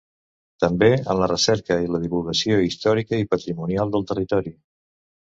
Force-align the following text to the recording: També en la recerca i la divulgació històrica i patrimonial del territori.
També 0.63 0.89
en 0.99 1.19
la 1.25 1.27
recerca 1.33 1.77
i 1.85 1.91
la 1.97 2.01
divulgació 2.07 2.59
històrica 2.71 3.23
i 3.27 3.31
patrimonial 3.37 3.97
del 3.99 4.11
territori. 4.15 4.61